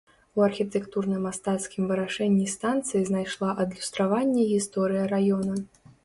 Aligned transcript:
У 0.39 0.43
архітэктурна-мастацкім 0.43 1.83
вырашэнні 1.91 2.47
станцыі 2.53 3.01
знайшла 3.09 3.49
адлюстраванне 3.65 4.47
гісторыя 4.53 5.03
раёна. 5.13 5.53